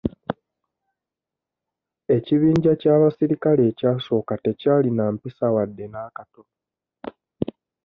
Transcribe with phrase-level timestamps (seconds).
[2.15, 6.53] Ekibinja ky'abasirikale ekyasooka tekyalina mpisa wadde n'akatono.